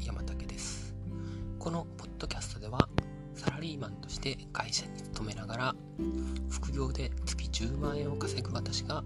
[0.00, 0.94] 山竹です。
[1.58, 2.88] このポッドキャストでは
[3.34, 5.74] サラリーマンとして会社に勤めながら
[6.50, 9.04] 副業で月10万円を稼ぐ私が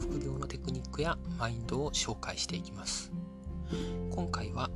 [0.00, 3.12] 副業のテクニックやマインドを紹介していきます。
[4.10, 4.70] 今回は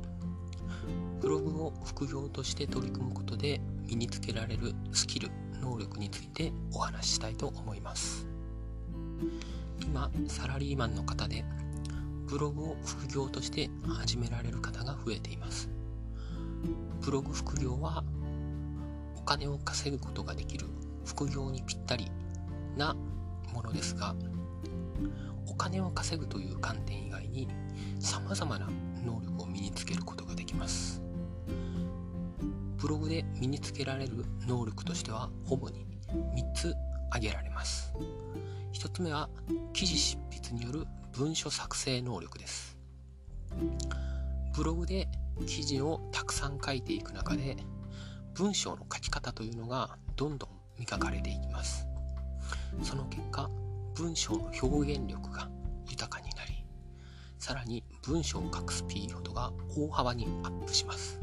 [1.19, 5.29] ブログを副業として取り組むことで身につけられるスキル
[5.61, 8.27] 能力についてお話ししたいと思います。
[9.79, 11.43] 今サラリーマンの方で
[12.31, 15.69] ブログを副業として始められる方が増えています。
[17.01, 18.05] ブログ副業は
[19.17, 20.67] お金を稼ぐことができる
[21.03, 22.09] 副業にぴったり
[22.77, 22.95] な
[23.53, 24.15] ものですが
[25.45, 27.49] お金を稼ぐという観点以外に
[27.99, 28.69] 様々な
[29.03, 31.01] 能力を身につけることができます。
[32.77, 36.73] ブログで身につけられる能力としては主に3つ
[37.09, 37.93] 挙げられます。
[38.71, 39.29] 1つ目は
[39.73, 40.87] 記事執筆による
[41.21, 42.79] 文書作成能力です。
[44.55, 45.07] ブログで
[45.45, 47.57] 記事をたくさん書いていく中で
[48.33, 50.49] 文章の書き方というのがどんどん
[50.79, 51.85] 磨かれていきます。
[52.81, 53.51] その結果
[53.93, 55.47] 文章の表現力が
[55.87, 56.65] 豊かになり
[57.37, 61.19] さらに文章を書くスピードが大幅にアップします。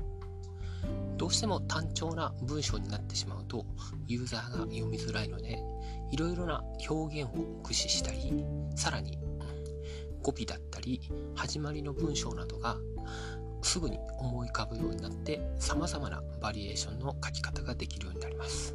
[1.16, 3.66] どうしても単調な文章になってしまうと
[4.06, 5.58] ユーザーが読みづらいので
[6.12, 8.44] いろいろな表現を駆使したり
[8.76, 9.18] さらに
[10.28, 11.00] 語尾だったり
[11.34, 12.76] 始まりの文章などが
[13.62, 18.74] すぐに思い浮かぶようになって様々なバリエーションの書き方ができるようになります。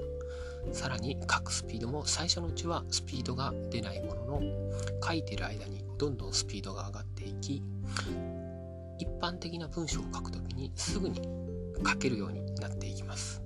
[0.71, 4.41] さらに書くスピードも最初のうちはスピードが出ないものの
[5.05, 7.61] 書いてる間にどんどんスピードが上がっていき
[8.97, 11.21] 一般的な文章を書くときにすぐに
[11.85, 13.43] 書けるようになっていきます。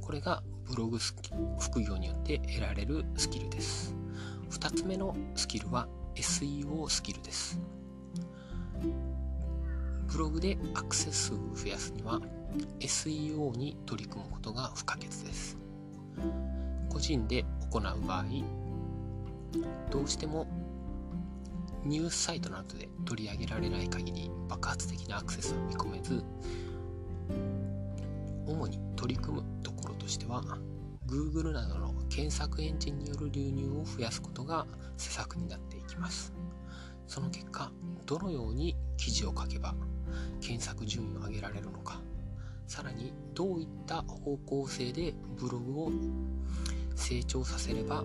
[0.00, 0.98] これがブログ
[1.58, 3.94] 副業によって得られるスキルです。
[4.52, 7.60] 2つ目のスキルは SEO スキルです。
[10.08, 12.20] ブログでアクセス数を増やすには
[12.80, 15.56] SEO に取り組むことが不可欠です。
[16.88, 18.24] 個人で行う場合
[19.90, 20.46] どうしても
[21.84, 26.24] ニュースサイトなどで取り上げられない限り爆発的なアクセスを見込めず
[28.46, 30.42] 主に取り組むところとしては
[31.06, 36.32] Google などの検索エンジンによる流入を増やすことが施策になっていきます。
[37.06, 37.70] その結果
[38.04, 39.74] どのように記事を書けば
[40.40, 42.00] 検索順位を上げられるのか
[42.66, 45.92] さらにどういった方向性でブログを
[46.96, 48.04] 成長させれば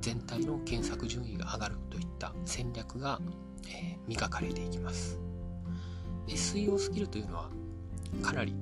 [0.00, 3.20] 全体の検索順位が上がるといった戦略が、
[3.68, 5.18] え、磨かれていきます。
[6.26, 7.50] SEO スキルというのは
[8.22, 8.54] かなり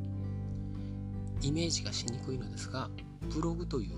[1.40, 2.90] イメージがしにくいのですが
[3.22, 3.96] ブログという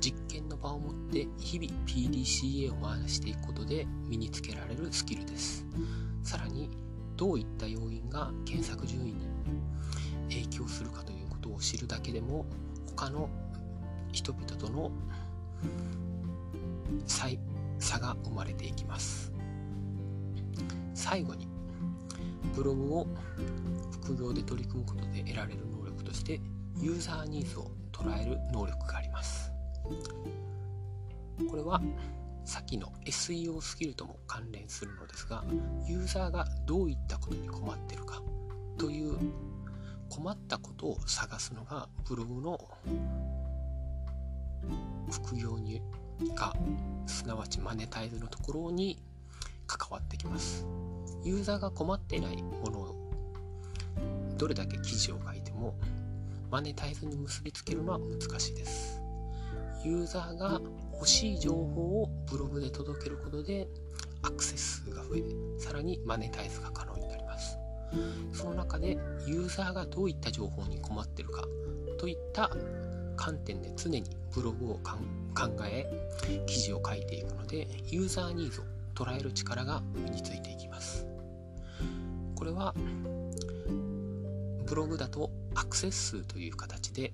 [0.00, 5.66] 実験の場を持って日々 PDCA を回していくことで身につけられるスキルです。
[6.22, 6.68] さらに
[7.16, 9.26] どういった要因が検索順位に
[10.28, 12.44] 影響するかということを知るだけでも
[12.86, 13.30] 他の
[14.12, 14.90] 人々との
[17.06, 19.32] 差が生まれていきます。
[20.94, 21.48] 最後に
[22.54, 23.06] ブログを
[24.02, 26.40] 副業で取り組むことで得られる能力として
[26.80, 29.52] ユーザーニーズを捉える能力があります。
[31.48, 31.80] これは
[32.44, 35.44] 先の SEO スキルとも関連するのですが
[35.86, 38.22] ユーザーがどういったことに困ってるか
[38.78, 39.18] という
[40.08, 42.58] 困ったことを探すのがブログの
[45.10, 45.82] 副業に
[46.34, 46.54] か
[47.06, 49.02] すなわちマネタイズのところに
[49.66, 50.64] 関わってきます。
[51.24, 52.94] ユーザーが困ってないものを
[54.38, 55.74] どれだけ記事を書いても
[56.56, 58.98] マネタイズに結びつけるのは難しいです。
[59.84, 60.58] ユーザーが
[60.94, 63.68] 欲しい情報をブログで届けることで
[64.22, 65.22] アクセス数が増え
[65.60, 67.58] さらにマネタイズが可能になります。
[68.32, 68.96] その中で
[69.26, 71.44] ユーザーがどういった情報に困ってるか
[71.98, 72.50] といった
[73.16, 74.96] 観点で常にブログを考
[75.70, 75.84] え
[76.46, 78.64] 記事を書いていくのでユーザーニーズを
[78.94, 81.06] 捉える力が身についていきます。
[82.34, 82.72] これは
[84.64, 87.12] ブログだとアクセス数という形で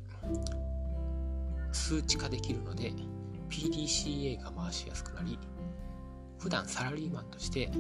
[1.71, 2.93] 数値化できるので
[3.49, 5.39] PDCA が回しやすくなり
[6.39, 7.71] 普段サラリーマンとして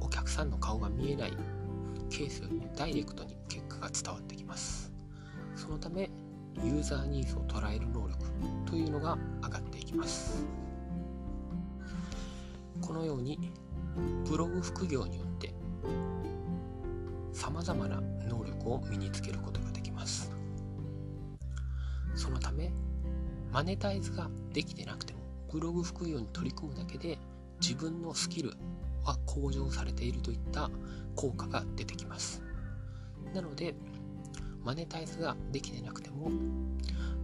[0.00, 1.32] お客さんの顔が見えない
[2.08, 4.92] ケースよりもダイレクトに結果が伝わってきます。
[5.56, 6.08] そのため
[6.64, 8.16] ユーザーニーズを捉える能力
[8.66, 10.44] というのが上がっていきます。
[12.80, 13.52] このように
[14.28, 15.52] ブログ副業によって
[17.32, 19.69] 様々な能力を身につけることが
[20.00, 20.32] ます。
[22.14, 22.72] そのため
[23.52, 25.20] マネタイズができてなくても
[25.52, 27.18] ブログ副業に取り組むだけで
[27.60, 28.54] 自分のスキル
[29.04, 30.70] は向上されているといった
[31.16, 32.42] 効果が出てきます。
[33.34, 33.74] なので
[34.64, 36.30] マネタイズができてなくても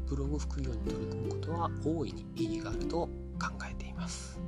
[0.06, 3.08] ブログ副業に取り組むことは大いに意義があると
[3.40, 4.38] 考えています。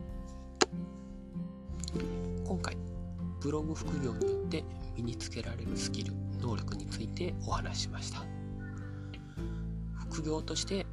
[2.45, 2.77] 今回
[3.41, 4.65] ブログ副業によって
[4.97, 8.25] 身につけられるスキル能力についてお話ししました。
[10.11, 10.87] 副業として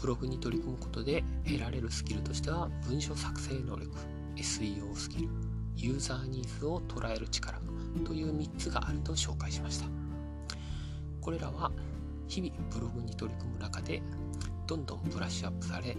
[0.00, 3.92] ブログに取り組むことで得られるスキルとしては文書作成能力
[4.36, 5.28] SEO スキル
[5.76, 7.60] ユーザーニーズを捉える力
[8.04, 9.86] という3つがあると紹介しました。
[11.20, 11.70] これらは
[12.26, 14.02] 日々ブログに取り組む中で
[14.66, 15.96] どんどんブラッシュアップされ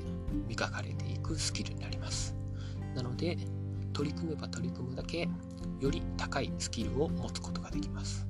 [0.47, 2.35] 磨かれていくスキルになります。
[2.95, 3.37] なので
[3.93, 5.29] 取り組めば取り組むだけ
[5.79, 8.27] より高いスキルを持つことができます。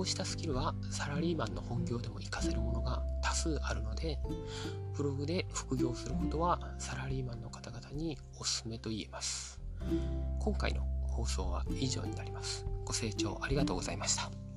[0.00, 4.18] こうしたスキルはサラリーマンの本業でも活かせるものが多数あるので
[4.96, 9.60] ブログで副業することはサラリーマンの方々におすすめと言えます。
[10.38, 12.64] 今回の放送は以上になります。
[12.86, 14.49] ご清聴ありがとうございました。